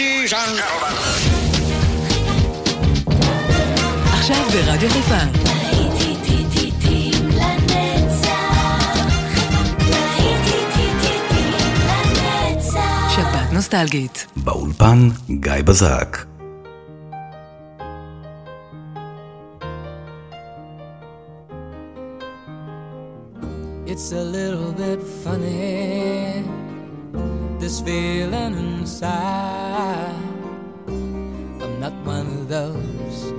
[0.00, 0.94] Ladies and gentlemen.
[4.12, 5.18] עכשיו ברדיו חיפה.
[13.14, 14.26] שבת נוסטלגית.
[14.36, 16.18] באולפן גיא בזק.
[23.86, 26.44] It's a little bit funny,
[27.60, 29.59] this feeling inside.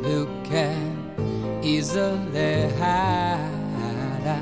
[0.03, 3.61] Who can easily hide.
[4.25, 4.41] I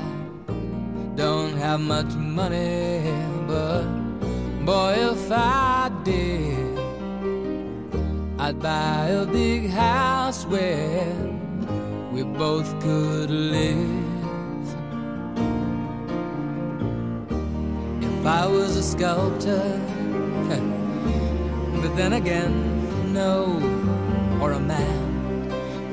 [1.14, 3.12] don't have much money,
[3.46, 3.84] but
[4.64, 6.78] boy, if I did,
[8.38, 11.14] I'd buy a big house where
[12.10, 14.06] we both could live.
[18.02, 19.80] If I was a sculptor,
[21.82, 23.60] but then again, no,
[24.40, 25.09] or a man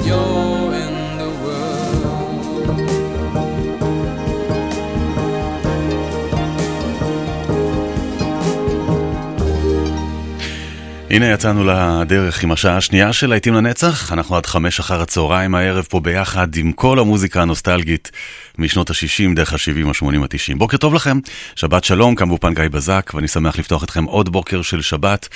[0.00, 0.31] while
[11.12, 15.86] הנה יצאנו לדרך עם השעה השנייה של להיטים לנצח, אנחנו עד חמש אחר הצהריים הערב
[15.90, 18.10] פה ביחד עם כל המוזיקה הנוסטלגית
[18.58, 20.58] משנות ה-60, דרך ה-70, ה-80, ה-90.
[20.58, 21.18] בוקר טוב לכם,
[21.56, 25.28] שבת שלום, כאן באופן גיא בזק, ואני שמח לפתוח אתכם עוד בוקר של שבת,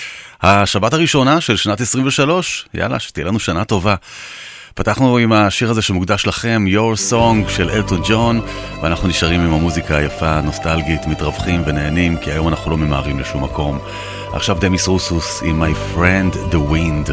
[0.43, 3.95] השבת הראשונה של שנת 23, יאללה, שתהיה לנו שנה טובה.
[4.75, 8.41] פתחנו עם השיר הזה שמוקדש לכם, Your Song של אלטון ג'ון,
[8.83, 13.79] ואנחנו נשארים עם המוזיקה היפה, הנוסטלגית, מתרווחים ונהנים, כי היום אנחנו לא ממהרים לשום מקום.
[14.37, 17.13] עכשיו דמיס רוסוס עם My Friend The Wind.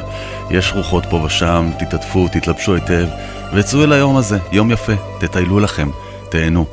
[0.52, 3.08] יש רוחות פה ושם, תתעטפו, תתלבשו היטב,
[3.54, 5.90] וצאו אל היום הזה, יום יפה, תטיילו לכם,
[6.30, 6.66] תהנו.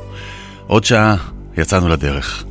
[0.67, 1.15] עוד שעה,
[1.57, 2.43] יצאנו לדרך.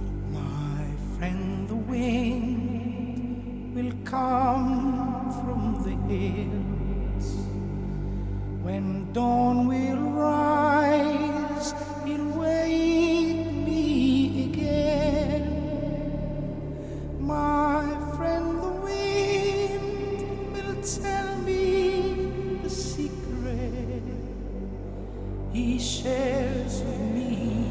[26.10, 27.70] shares with me.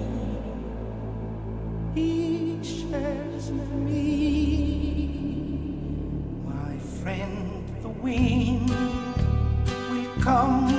[1.94, 5.20] He shares with me.
[6.46, 8.70] My friend, the wind
[9.92, 10.79] will come.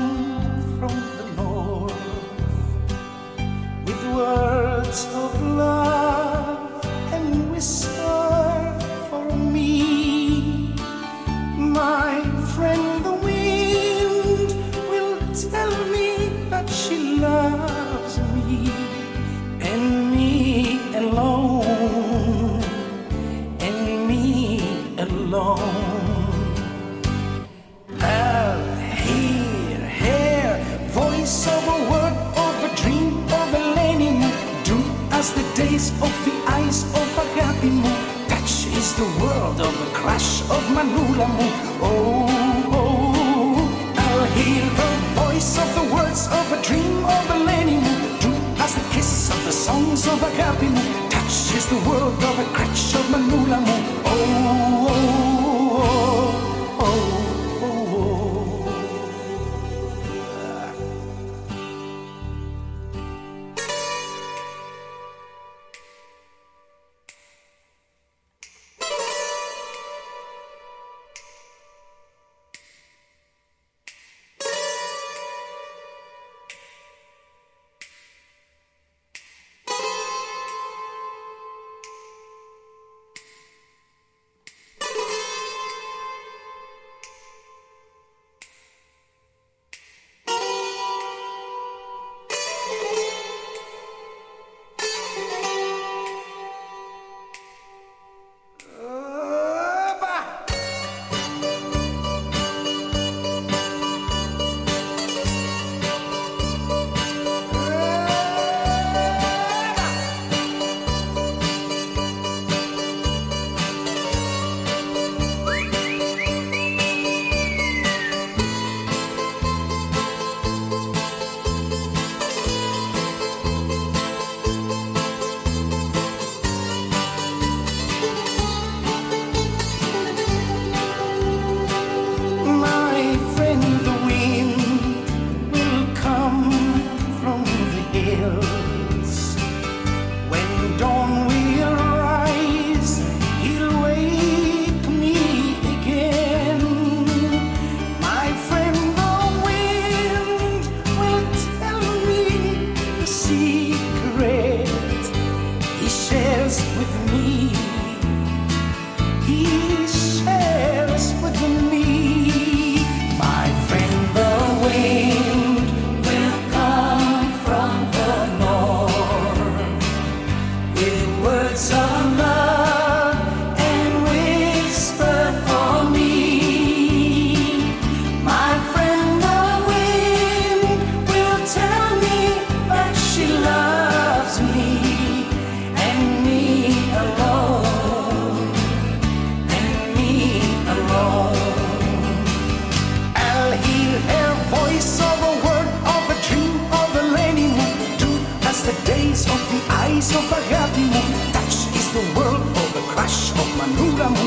[200.11, 201.33] So forget happy moon.
[201.33, 204.20] Touch is the world of the crash of Manula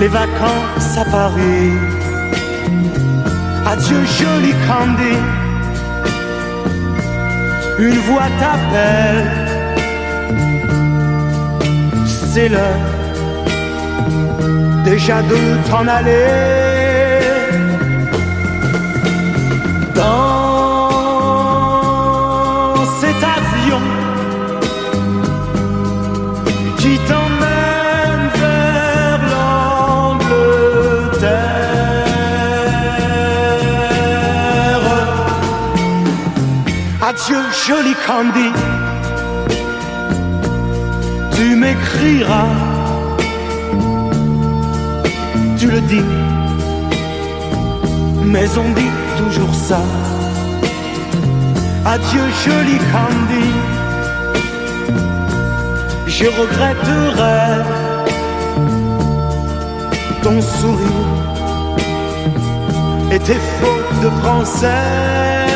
[0.00, 1.72] les vacances à Paris.
[3.66, 5.16] Adieu joli Candy,
[7.78, 9.26] une voix t'appelle.
[12.06, 12.86] C'est l'heure
[14.84, 15.38] déjà de
[15.68, 16.70] t'en aller.
[37.70, 38.50] Adieu, joli Candy,
[41.36, 42.48] tu m'écriras
[45.56, 46.04] tu le dis,
[48.24, 49.82] mais on dit toujours ça.
[51.84, 53.46] Adieu joli Candy,
[56.08, 57.64] je regretterai
[60.22, 61.08] ton sourire
[63.12, 65.49] et tes fautes de français.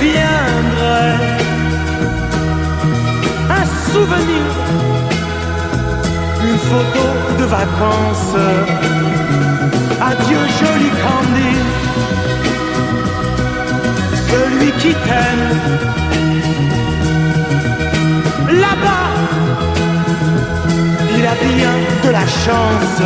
[0.00, 1.12] Je deviendrai
[3.50, 4.46] un souvenir,
[6.42, 7.04] une photo
[7.38, 8.38] de vacances.
[10.00, 11.54] Adieu joli Candy
[14.30, 15.48] celui qui t'aime.
[18.58, 19.10] Là-bas,
[21.18, 23.02] il a bien de la chance.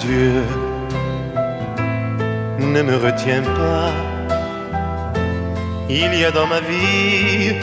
[0.00, 0.44] Adieu,
[2.60, 3.90] ne me retiens pas.
[5.90, 7.56] Il y a dans ma vie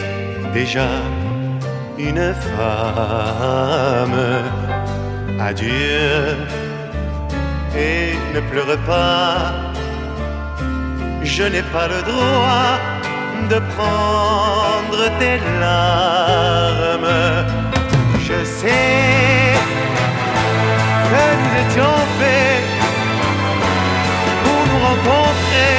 [0.54, 0.90] déjà
[1.98, 4.20] une femme.
[5.40, 6.36] Adieu,
[7.74, 9.54] et ne pleure pas.
[11.24, 12.76] Je n'ai pas le droit
[13.50, 17.16] de prendre tes larmes.
[18.28, 19.54] Je sais
[21.10, 22.64] que nous étions faits
[24.44, 25.76] pour nous rencontrer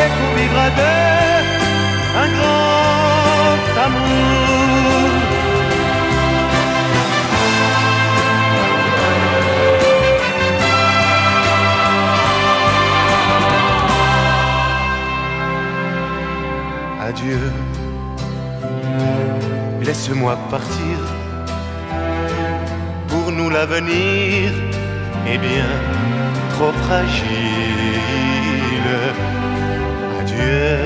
[0.00, 0.70] et pour vivre à
[2.22, 4.78] un grand amour.
[17.08, 17.40] Adieu,
[19.82, 20.97] laisse-moi partir
[23.50, 24.50] l'avenir
[25.26, 25.70] est bien
[26.54, 27.24] trop fragile.
[30.20, 30.78] Adieu,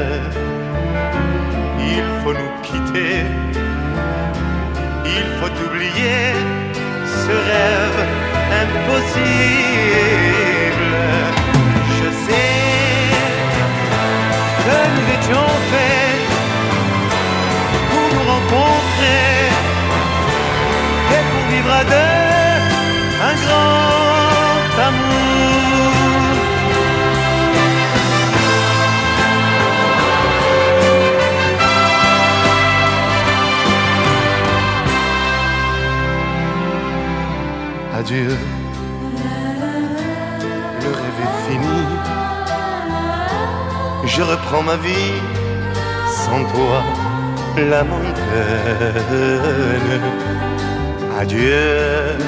[1.95, 3.25] il faut nous quitter,
[5.05, 6.23] il faut oublier
[7.23, 8.01] ce rêve
[8.65, 10.43] impossible.
[11.99, 12.61] Je sais
[14.65, 16.21] que nous étions faits
[17.91, 19.27] pour nous rencontrer
[21.15, 22.22] et pour vivre à deux
[38.13, 38.19] Le
[41.01, 41.81] rêve est fini.
[44.05, 45.17] Je reprends ma vie
[46.23, 46.83] sans toi,
[47.57, 48.13] la montagne.
[51.19, 52.19] Adieu,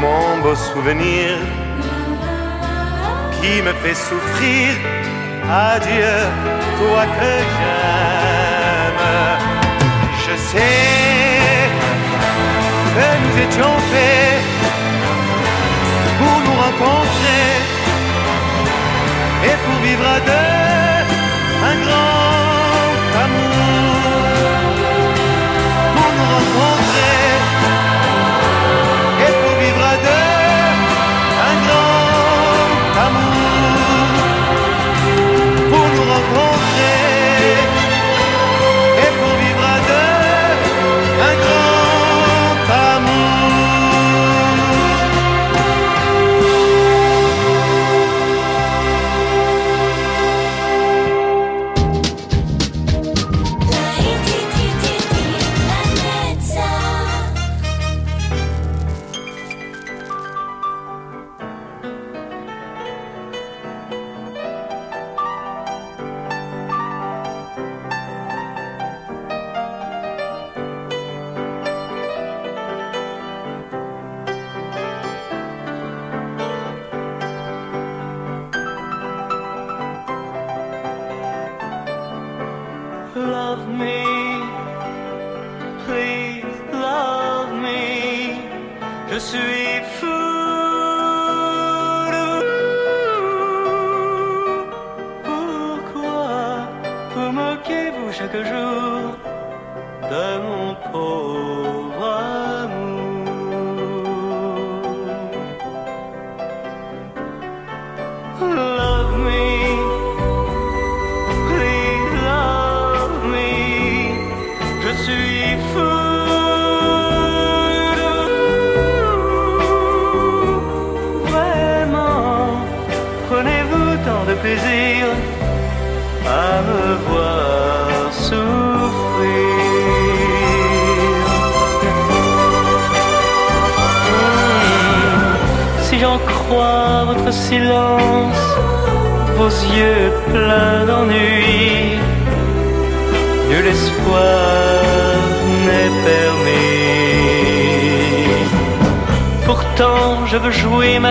[0.00, 1.28] mon beau souvenir
[3.40, 4.68] qui me fait souffrir.
[5.48, 6.16] Adieu,
[6.78, 9.04] toi que j'aime.
[10.24, 11.19] Je sais
[12.94, 14.40] que nous étions faits
[16.18, 17.46] pour nous rencontrer
[19.48, 20.90] et pour vivre à deux
[21.70, 22.90] un grand
[23.24, 24.20] amour.
[25.94, 27.29] Pour nous rencontrer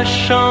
[0.06, 0.49] chance,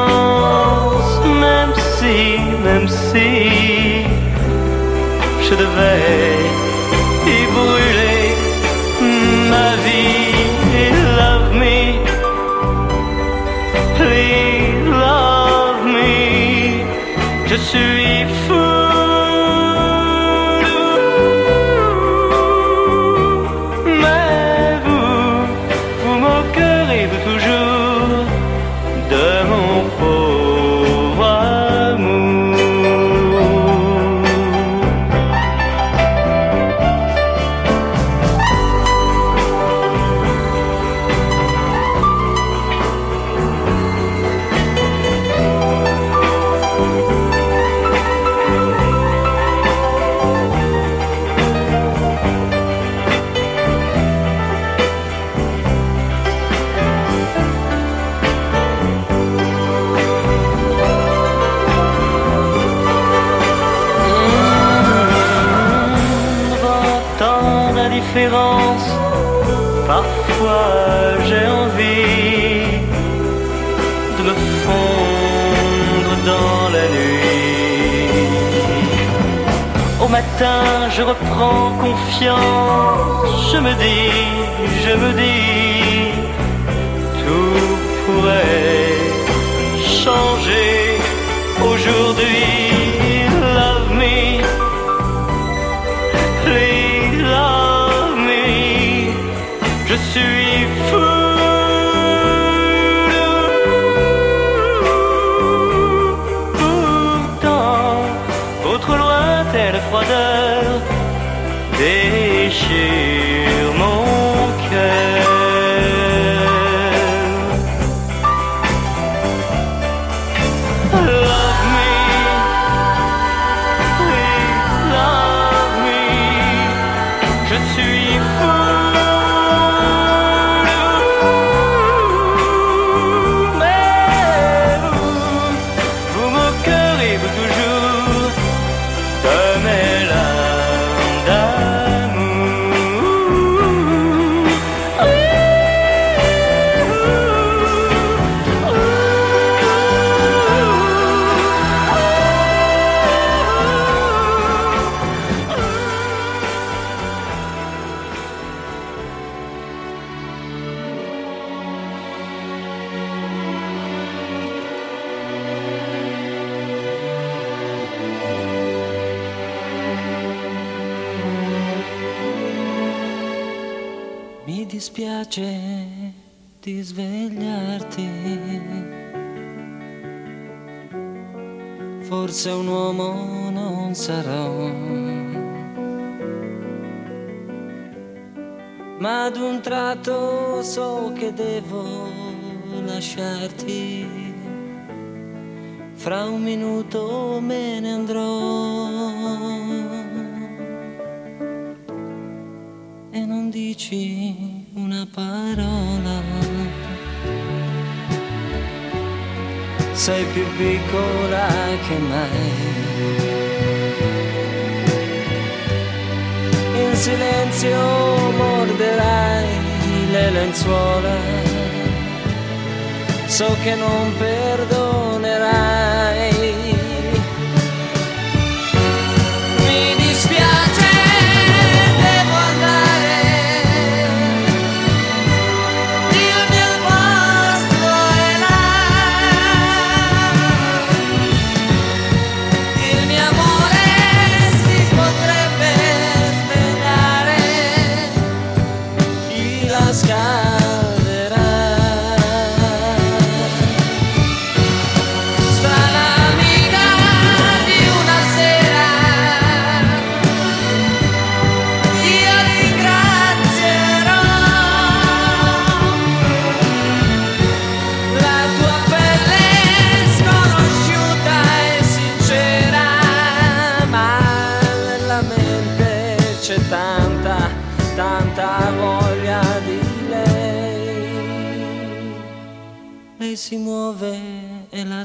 [223.99, 225.08] So che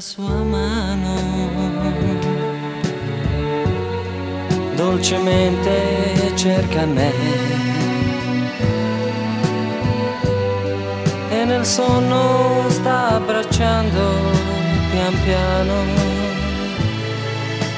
[0.01, 1.15] sua mano.
[4.75, 7.11] Dolcemente cerca me.
[11.29, 14.53] E nel sonno sta abbracciando
[14.91, 15.73] pian piano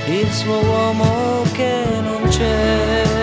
[0.10, 3.16] il suo uomo che non c'è.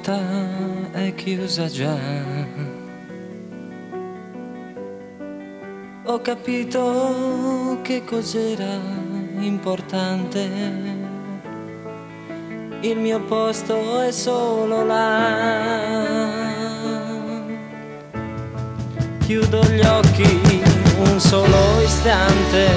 [0.00, 0.18] Porta
[0.92, 1.96] è chiusa già.
[6.04, 8.78] Ho capito che cos'era
[9.40, 10.48] importante.
[12.80, 16.08] Il mio posto è solo là.
[19.20, 20.62] Chiudo gli occhi
[20.98, 22.68] un solo istante.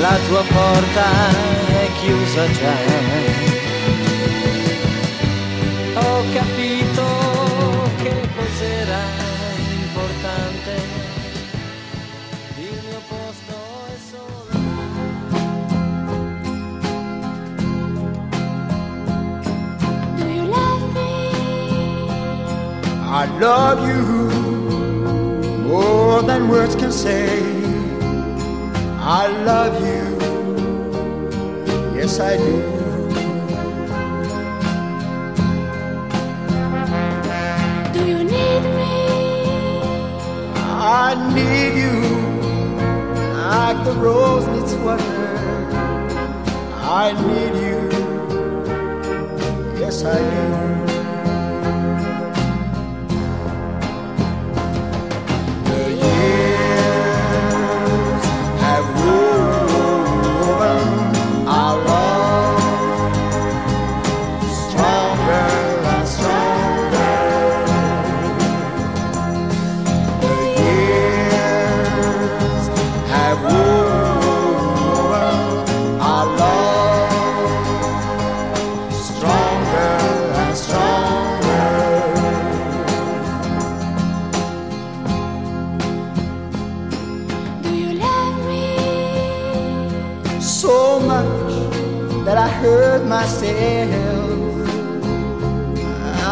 [0.00, 1.06] La tua porta
[1.66, 3.57] è chiusa già.
[6.00, 7.04] Ho capito
[8.02, 9.02] che cos'era
[9.82, 10.72] importante.
[12.56, 13.54] Il mio posto
[13.86, 14.66] è solo
[20.16, 21.10] Do you love me?
[23.10, 24.02] I love you
[25.66, 27.42] more than words can say.
[29.00, 30.18] I love you,
[31.94, 32.77] yes I do.
[32.77, 32.77] Do
[40.90, 42.00] I need you
[43.34, 45.04] like the rose needs water.
[46.80, 47.90] I need you,
[49.78, 50.87] yes I do.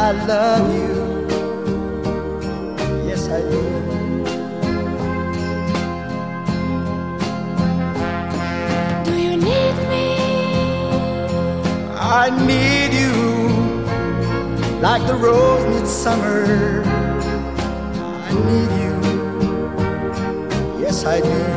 [0.08, 0.94] I love you,
[3.08, 3.62] yes I do.
[9.04, 10.06] Do you need me?
[11.98, 13.14] I need you
[14.80, 16.84] like the rose needs summer.
[18.28, 18.94] I need you,
[20.80, 21.55] yes I do.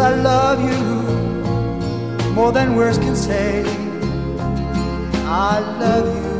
[0.00, 0.82] Said I love you
[2.32, 3.64] more than words can say.
[5.26, 6.34] I love you,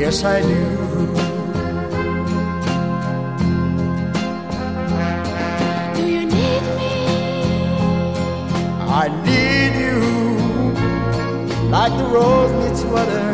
[0.00, 0.64] yes I do.
[5.96, 6.94] Do you need me?
[9.02, 9.98] I need you
[11.74, 13.28] like the rose needs water.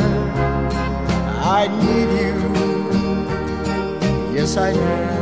[1.58, 2.36] I need you,
[4.34, 5.19] yes I do.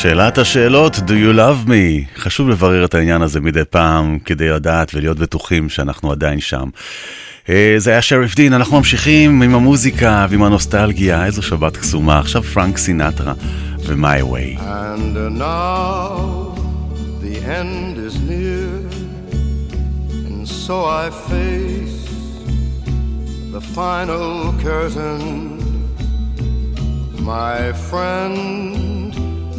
[0.00, 2.20] שאלת השאלות, do you love me?
[2.20, 6.68] חשוב לברר את העניין הזה מדי פעם כדי לדעת ולהיות בטוחים שאנחנו עדיין שם.
[7.48, 12.18] אה, זה היה שריף דין, אנחנו ממשיכים עם המוזיקה ועם הנוסטלגיה, איזו שבת קסומה.
[12.18, 13.32] עכשיו פרנק סינטרה
[13.78, 14.60] ו-My Way.
[14.60, 16.54] And now
[17.22, 18.70] the end is near,
[20.26, 22.00] and so I face
[23.52, 25.58] the final curtain.
[27.34, 28.97] My friend,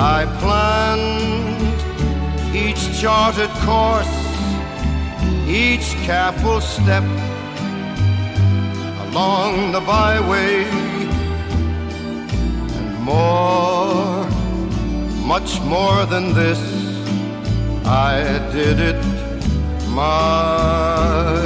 [0.00, 1.58] I planned
[2.54, 4.06] each charted course,
[5.48, 7.02] each careful step
[9.08, 10.62] along the byway
[12.76, 14.24] and more,
[15.26, 16.60] much more than this,
[17.84, 19.04] I did it
[19.88, 21.42] my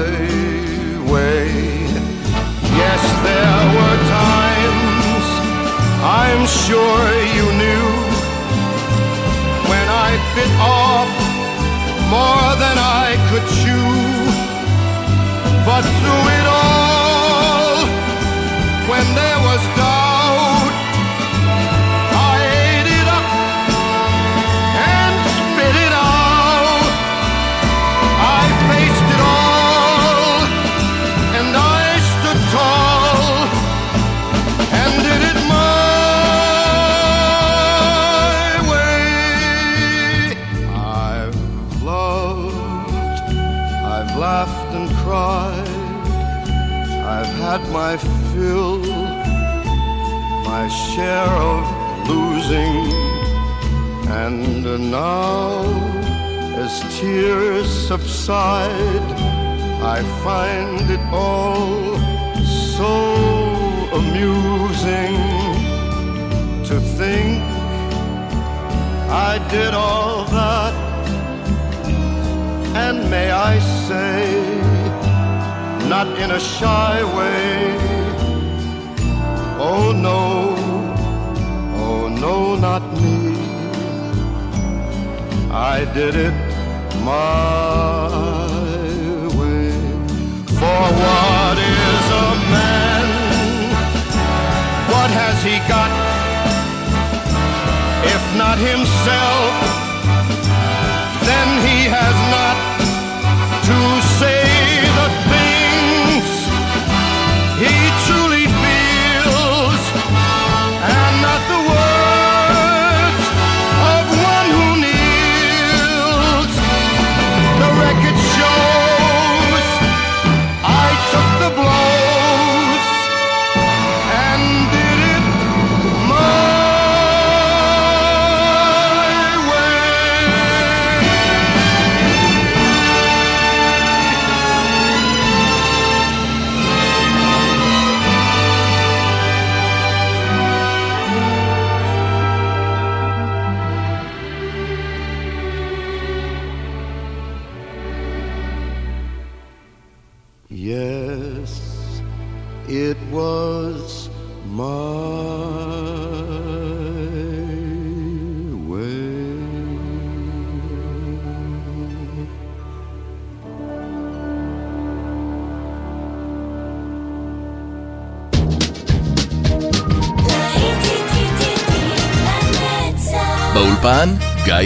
[1.11, 1.49] way.
[2.83, 5.27] Yes, there were times
[6.05, 7.03] I'm sure
[7.37, 8.02] you knew
[10.35, 11.09] bit off
[12.09, 13.93] more than I could chew.
[15.67, 16.82] But through it all,
[76.43, 77.77] shy way,
[79.59, 80.57] oh no,
[81.77, 83.37] oh no, not me.
[85.51, 86.52] I did it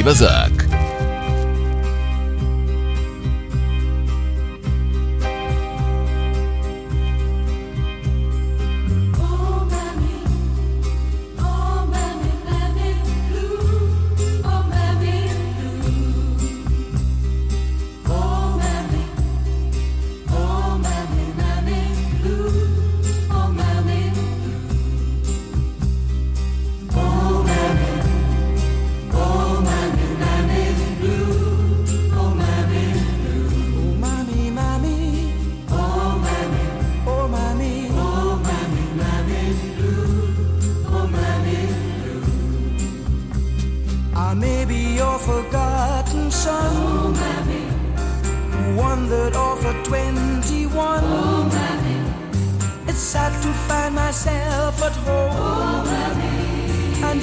[0.07, 0.36] Bazar.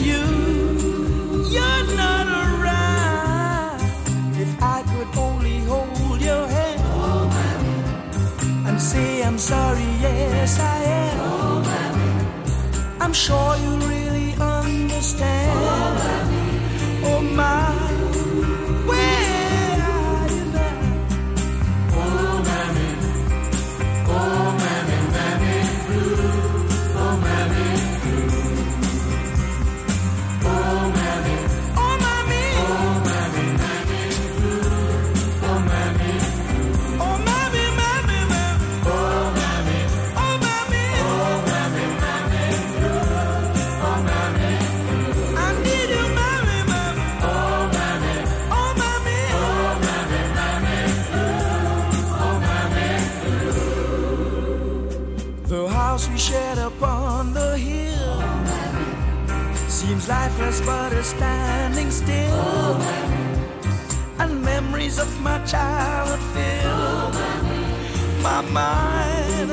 [0.02, 0.24] you,
[1.50, 3.82] you're not around.
[4.40, 6.82] If I could only hold your hand,
[8.68, 11.24] and say I'm sorry, yes I am.
[13.02, 15.60] I'm sure you really understand.
[17.04, 17.73] Oh, oh my.
[64.94, 67.12] memories of my childhood fill
[68.22, 69.52] my mind.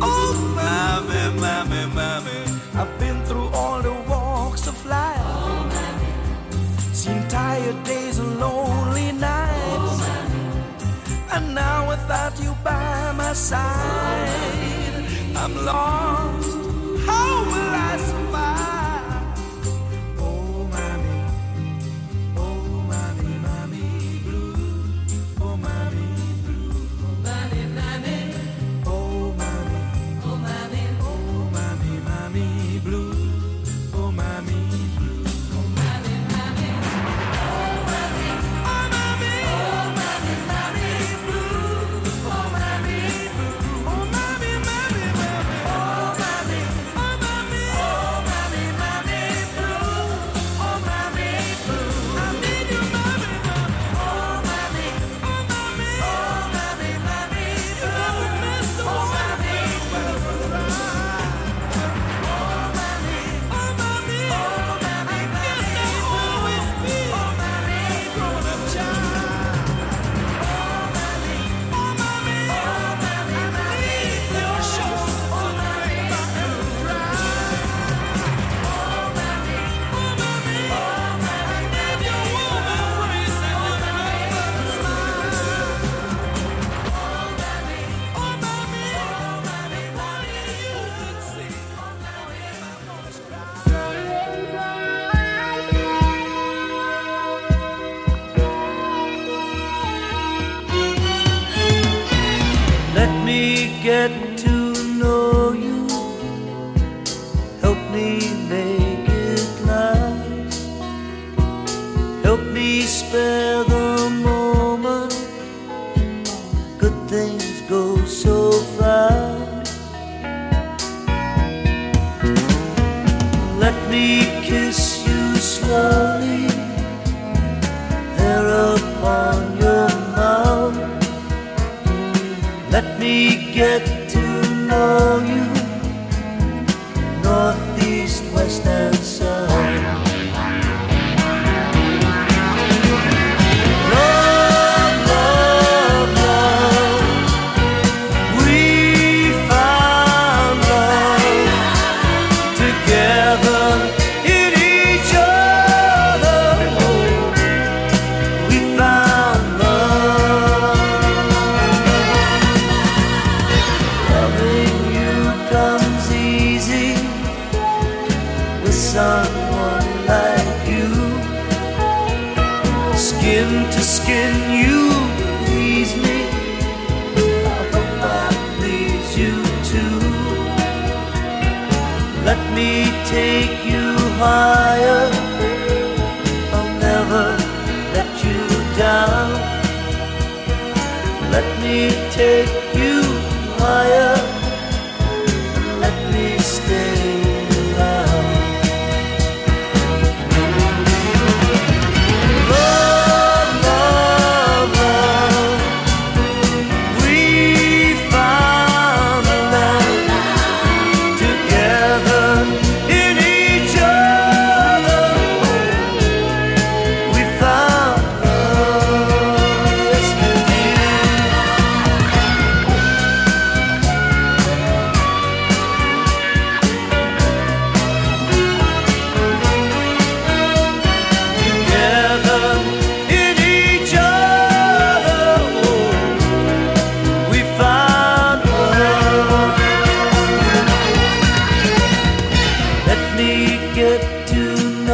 [0.00, 2.40] Oh, mommy, mommy, mommy.
[2.74, 5.72] I've been through all the walks of life.
[6.92, 10.02] Seen tired days and lonely nights.
[11.32, 15.04] And now without you by my side,
[15.36, 16.37] I'm lost.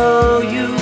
[0.05, 0.74] know you.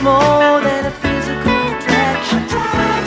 [0.00, 2.40] more than a physical attraction.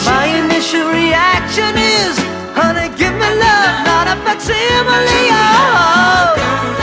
[0.05, 2.15] My initial reaction is,
[2.53, 5.29] honey, give me love, not a facsimile.
[5.31, 6.74] Oh.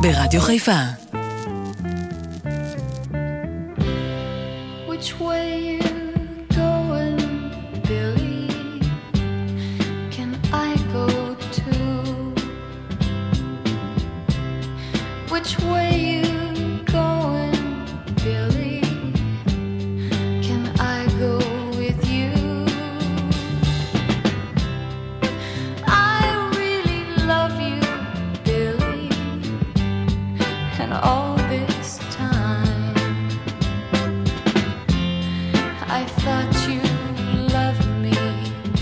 [0.00, 0.72] ברדיו חיפה.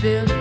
[0.01, 0.38] build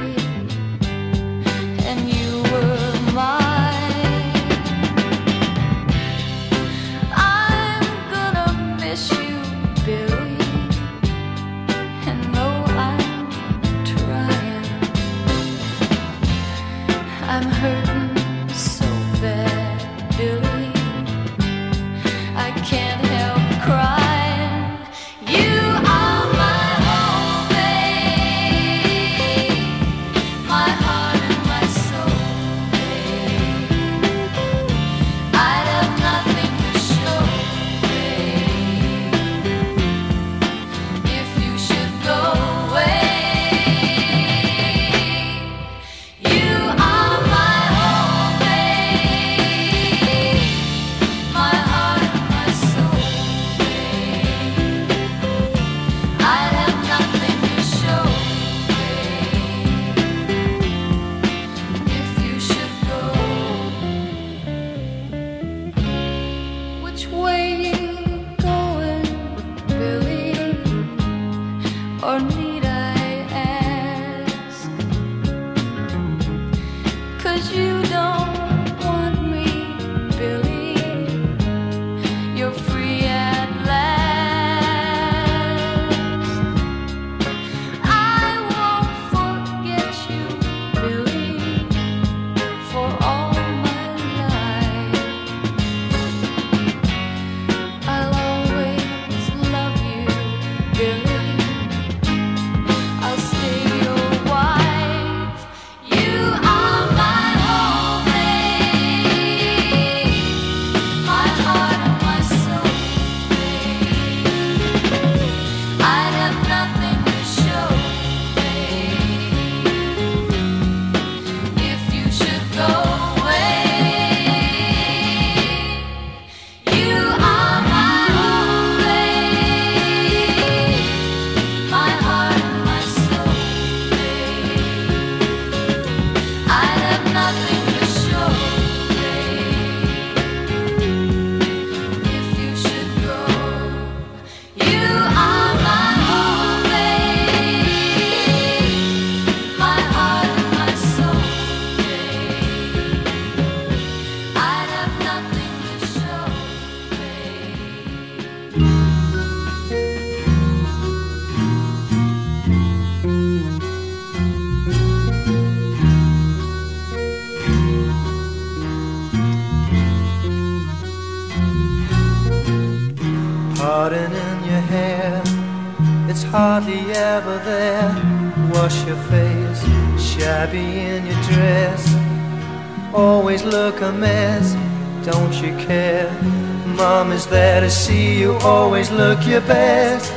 [187.70, 190.12] see you, always look your best.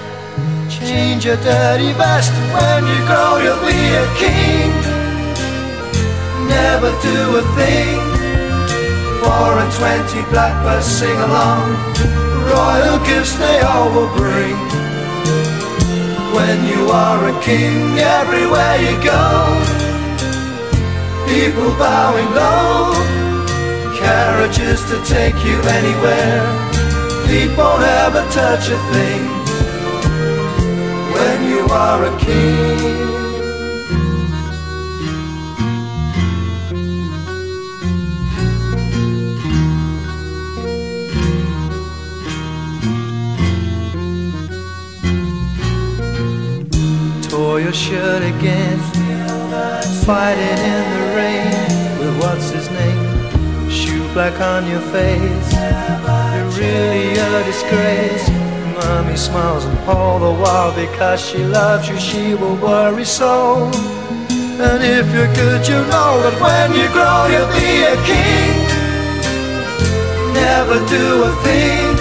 [0.69, 4.71] Change your dirty vest when you grow, you'll be a king.
[6.47, 7.97] Never do a thing.
[9.21, 11.75] Four and twenty blackbirds sing along.
[12.49, 14.57] Royal gifts they all will bring.
[16.33, 19.23] When you are a king, everywhere you go,
[21.27, 22.93] people bowing low.
[23.99, 26.80] Carriages to take you anywhere.
[27.31, 29.23] Feet won't ever touch a thing
[31.13, 32.77] when you are a king.
[47.29, 48.77] Tore your shirt again,
[50.03, 53.69] fighting in the rain with what's his name?
[53.69, 55.50] Shoe black on your face.
[56.61, 58.29] Really a disgrace.
[58.77, 63.65] Mommy smiles and all the while because she loves you, she will worry so.
[64.29, 68.53] And if you're good, you know that when you grow, you'll be a king.
[70.37, 71.97] Never do a thing.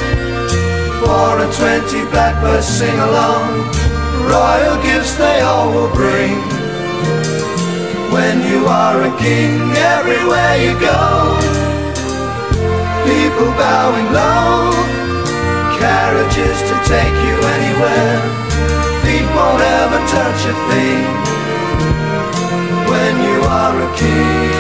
[1.01, 3.65] Four and twenty blackbirds sing along.
[4.29, 6.37] Royal gifts they all will bring.
[8.13, 11.50] When you are a king, everywhere you go,
[13.11, 14.71] people bowing low,
[15.83, 18.23] carriages to take you anywhere.
[19.03, 21.03] Feet won't ever touch a thing.
[22.91, 24.55] When you are a king,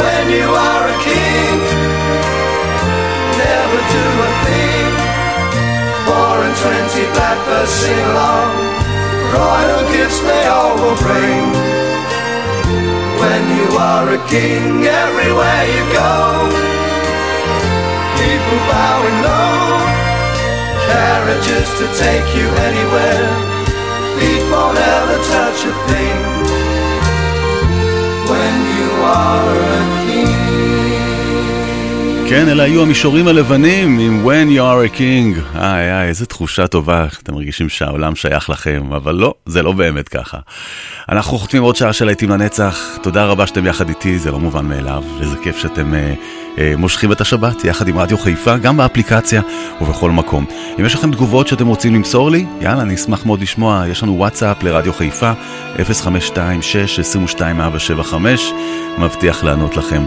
[0.00, 1.54] when you are a king,
[3.46, 4.90] never do a thing.
[6.06, 8.50] Four and twenty blackbirds sing along.
[9.38, 11.91] Royal gifts they all will bring.
[13.22, 16.14] When you are a king, everywhere you go,
[18.18, 19.78] people bowing low.
[20.90, 23.30] Carriages to take you anywhere.
[24.18, 25.11] Feet won't ever
[32.34, 35.58] כן, אלה היו המישורים הלבנים עם When You are a King.
[35.58, 40.08] איי איי, איזה תחושה טובה, אתם מרגישים שהעולם שייך לכם, אבל לא, זה לא באמת
[40.08, 40.38] ככה.
[41.08, 44.64] אנחנו חותמים עוד שעה של להיטים לנצח, תודה רבה שאתם יחד איתי, זה לא מובן
[44.64, 46.14] מאליו, איזה כיף שאתם אה,
[46.58, 49.42] אה, מושכים את השבת יחד עם רדיו חיפה, גם באפליקציה
[49.80, 50.46] ובכל מקום.
[50.80, 54.16] אם יש לכם תגובות שאתם רוצים למסור לי, יאללה, אני אשמח מאוד לשמוע, יש לנו
[54.16, 55.32] וואטסאפ לרדיו חיפה,
[57.36, 57.42] 0526-22
[58.98, 60.02] מבטיח לענות לכם.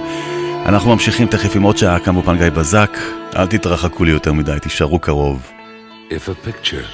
[0.66, 2.98] אנחנו ממשיכים תכף עם עוד שעה, כאן באופן גיא בזק.
[3.36, 5.52] אל תתרחקו לי יותר מדי, תישארו קרוב.
[6.10, 6.86] If a picture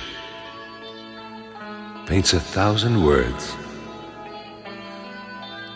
[2.07, 3.43] paints a thousand words,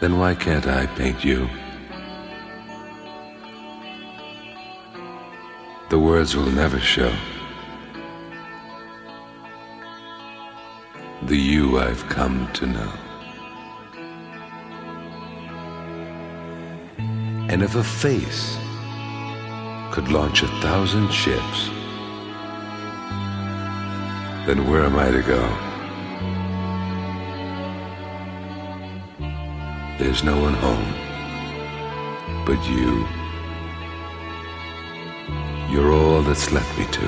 [0.01, 1.47] then why can't I paint you?
[5.89, 7.13] The words will never show
[11.29, 13.04] the you I've come to know.
[17.49, 18.57] And if a face
[19.91, 21.69] could launch a thousand ships,
[24.45, 25.41] then where am I to go?
[29.97, 31.05] There's no one home
[32.45, 33.07] but you.
[35.71, 37.07] You're all that's left me to.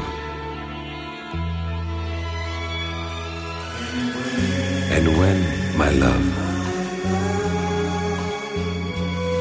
[4.96, 6.57] And when, my love,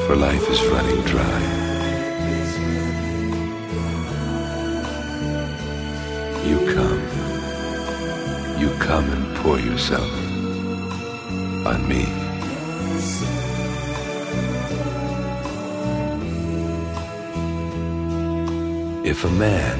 [0.07, 1.41] for life is running dry.
[6.47, 7.03] You come,
[8.57, 10.09] you come and pour yourself
[11.71, 12.05] on me.
[19.11, 19.77] If a man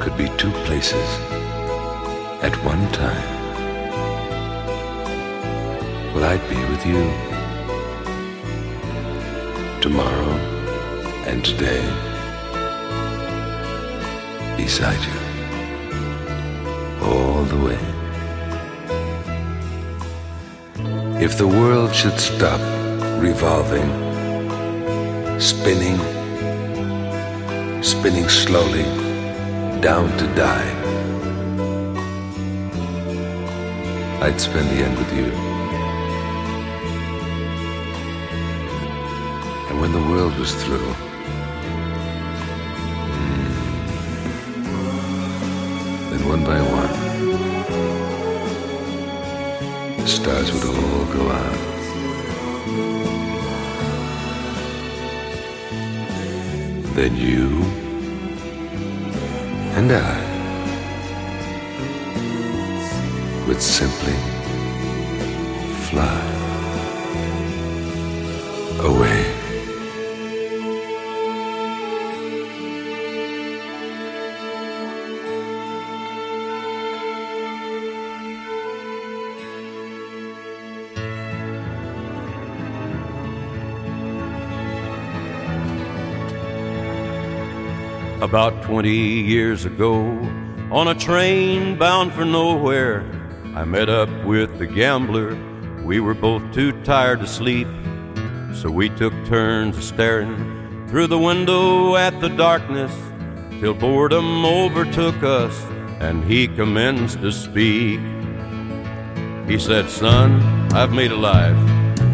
[0.00, 1.08] could be two places
[2.40, 3.28] at one time,
[6.14, 7.27] well, I'd be with you
[9.88, 10.32] tomorrow
[11.30, 11.82] and today
[14.54, 15.18] beside you
[17.08, 17.82] all the way.
[21.24, 22.60] If the world should stop
[23.18, 23.88] revolving,
[25.40, 25.98] spinning,
[27.82, 28.84] spinning slowly
[29.80, 30.70] down to die,
[34.20, 35.47] I'd spend the end with you.
[39.88, 40.92] when the world was through.
[43.14, 43.48] Hmm.
[46.10, 46.92] Then one by one,
[49.96, 51.58] the stars would all go out.
[56.94, 57.62] Then you
[59.78, 60.24] and I
[63.46, 64.16] would simply
[65.88, 66.37] fly.
[88.28, 90.02] About 20 years ago,
[90.70, 93.00] on a train bound for nowhere,
[93.56, 95.34] I met up with the gambler.
[95.82, 97.66] We were both too tired to sleep,
[98.52, 102.92] so we took turns staring through the window at the darkness
[103.60, 105.58] till boredom overtook us
[105.98, 107.98] and he commenced to speak.
[109.48, 110.42] He said, Son,
[110.74, 111.56] I've made a life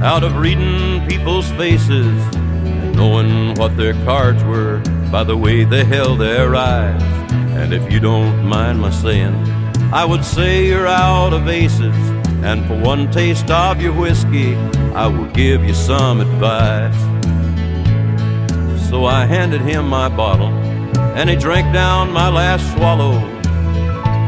[0.01, 2.07] out of reading people's faces
[2.37, 4.81] and knowing what their cards were
[5.15, 7.01] by the way they held their eyes.
[7.61, 9.33] And if you don't mind my saying,
[9.93, 11.95] I would say you're out of aces.
[12.43, 14.57] And for one taste of your whiskey,
[14.93, 17.01] I will give you some advice.
[18.91, 20.53] So I handed him my bottle,
[21.19, 23.13] and he drank down my last swallow.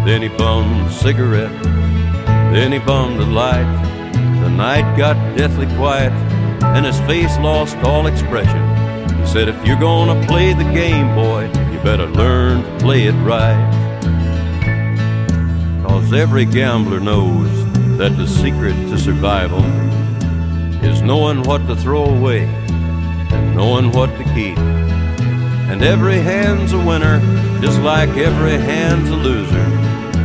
[0.07, 1.64] Then he bummed a cigarette,
[2.55, 3.70] then he bummed a light.
[4.41, 6.12] The night got deathly quiet,
[6.62, 8.75] and his face lost all expression.
[9.26, 13.58] Said, If you're gonna play the game, boy, you better learn to play it right.
[15.86, 17.50] Cause every gambler knows
[17.98, 19.64] that the secret to survival
[20.82, 24.56] is knowing what to throw away and knowing what to keep.
[25.68, 27.20] And every hand's a winner,
[27.60, 29.66] just like every hand's a loser.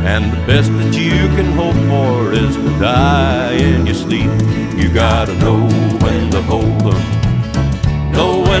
[0.06, 4.30] And the best that you can hope for is to die in your sleep.
[4.76, 7.21] You gotta know when to hold 'em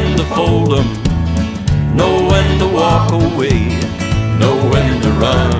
[0.02, 0.88] when to fold 'em,
[1.96, 3.58] know when to walk away,
[4.40, 5.52] know when to run.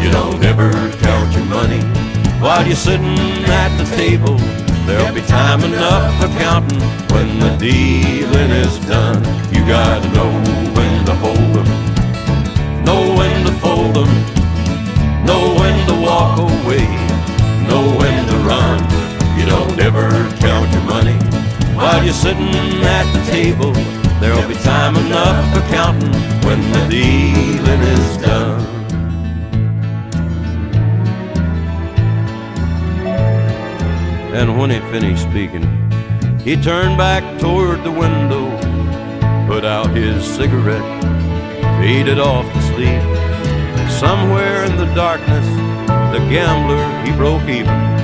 [0.00, 0.70] You don't ever
[1.02, 1.82] count your money
[2.40, 3.18] while you're sitting
[3.62, 4.36] at the table.
[4.86, 6.80] There'll be time enough for counting
[7.12, 9.22] when the dealing is done.
[9.54, 10.30] You gotta know
[10.76, 11.68] when to hold 'em,
[12.86, 14.12] know when to fold 'em,
[15.26, 16.86] know when to walk away,
[17.68, 18.78] know when to run.
[19.36, 20.08] You don't ever
[21.90, 23.72] while you're sitting at the table.
[24.20, 26.12] There'll be time enough for counting
[26.46, 28.60] when the dealing is done.
[34.32, 35.66] And when he finished speaking,
[36.38, 38.44] he turned back toward the window,
[39.48, 40.88] put out his cigarette,
[41.80, 43.02] faded off to sleep.
[43.98, 45.46] Somewhere in the darkness,
[46.14, 47.99] the gambler, he broke even.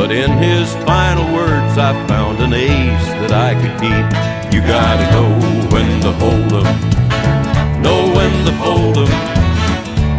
[0.00, 4.06] But in his final words, I found an ace that I could keep.
[4.50, 5.28] You gotta know
[5.68, 9.12] when to hold 'em, know when to fold 'em,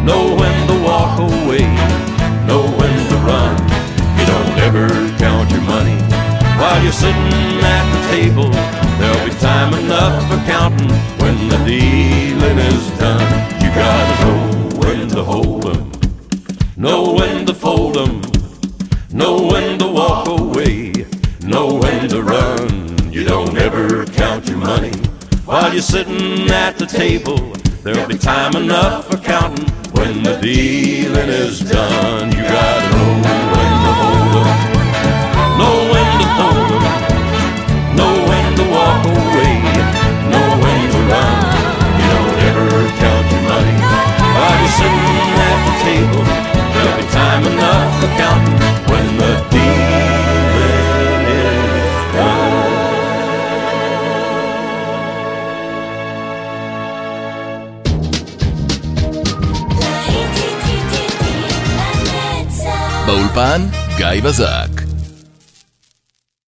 [0.05, 1.65] know when to walk away,
[2.45, 3.57] know when to run.
[4.19, 4.86] You don't ever
[5.17, 5.97] count your money
[6.59, 7.34] while you're sitting
[7.75, 8.51] at the table.
[8.99, 13.27] There'll be time enough for counting when the dealing is done.
[13.63, 14.41] You gotta know
[14.82, 15.91] when to hold 'em,
[16.77, 18.30] know when to fold 'em.
[19.14, 20.93] Know when to walk away,
[21.43, 23.12] know when to run.
[23.12, 24.93] You don't ever count your money
[25.43, 27.51] while you're sitting at the table.
[27.84, 32.32] There'll be time enough for counting when the dealing is done.
[32.32, 33.12] You gotta know
[33.51, 34.59] when to hold 'em,
[35.59, 39.55] know when to fold 'em, know when to walk away,
[40.32, 41.38] know when to run.
[41.99, 42.70] You don't ever
[43.03, 43.76] count your money
[44.36, 46.24] while you're sitting at the table.
[46.74, 48.61] There'll be time enough for counting
[63.12, 63.62] באולפן,
[63.97, 64.70] גיא בזק.